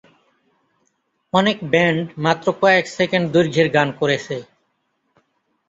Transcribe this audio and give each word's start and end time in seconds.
অনেক 1.33 1.57
ব্যান্ড 1.71 2.05
মাত্র 2.25 2.47
কয়েক 2.61 2.85
সেকেন্ড 2.97 3.25
দৈর্ঘ্যের 3.33 3.67
গান 3.75 3.89
করেছে। 3.99 4.35